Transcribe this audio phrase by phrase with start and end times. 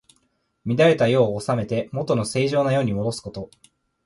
[0.65, 3.51] 乱れた世を治めて、もとの正常な世にもどすこと。